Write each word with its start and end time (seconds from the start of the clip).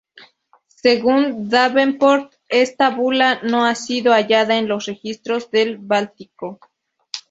Según 0.81 1.47
Davenport, 1.47 2.33
esta 2.49 2.89
bula 2.89 3.39
no 3.43 3.65
ha 3.67 3.75
sido 3.75 4.13
hallada 4.13 4.57
en 4.57 4.67
los 4.67 4.87
registros 4.87 5.51
del 5.51 5.77
Vaticano. 5.77 6.57